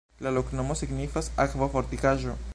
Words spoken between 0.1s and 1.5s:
La loknomo signifas: